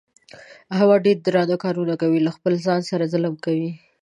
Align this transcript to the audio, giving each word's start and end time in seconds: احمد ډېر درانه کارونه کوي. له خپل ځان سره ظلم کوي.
احمد 0.73 0.99
ډېر 1.05 1.17
درانه 1.27 1.55
کارونه 1.63 1.93
کوي. 2.01 2.19
له 2.23 2.31
خپل 2.35 2.53
ځان 2.65 2.81
سره 2.89 3.09
ظلم 3.13 3.35
کوي. 3.45 3.71